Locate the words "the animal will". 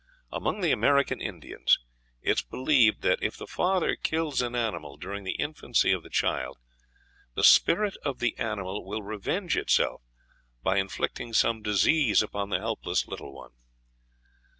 8.17-9.03